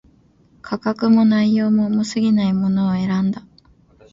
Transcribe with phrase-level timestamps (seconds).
[0.63, 3.45] 価格も、内容も、重過ぎないものを選んだ